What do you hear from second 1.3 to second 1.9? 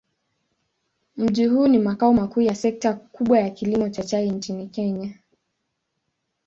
huu ni